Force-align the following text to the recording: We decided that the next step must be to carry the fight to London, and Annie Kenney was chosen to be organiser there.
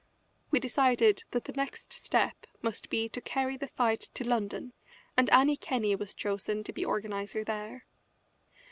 We 0.49 0.59
decided 0.59 1.23
that 1.29 1.43
the 1.43 1.51
next 1.53 1.93
step 1.93 2.47
must 2.63 2.89
be 2.89 3.07
to 3.09 3.21
carry 3.21 3.55
the 3.55 3.67
fight 3.67 4.01
to 4.15 4.27
London, 4.27 4.73
and 5.15 5.29
Annie 5.29 5.55
Kenney 5.57 5.95
was 5.95 6.15
chosen 6.15 6.63
to 6.63 6.73
be 6.73 6.83
organiser 6.83 7.43
there. 7.43 7.85